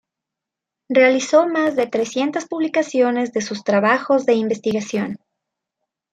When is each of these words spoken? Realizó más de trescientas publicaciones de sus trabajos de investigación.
Realizó 0.89 1.47
más 1.47 1.75
de 1.75 1.85
trescientas 1.85 2.47
publicaciones 2.47 3.33
de 3.33 3.41
sus 3.41 3.63
trabajos 3.63 4.25
de 4.25 4.33
investigación. 4.33 5.19